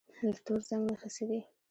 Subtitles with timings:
[0.35, 1.39] د تور زنګ نښې څه دي؟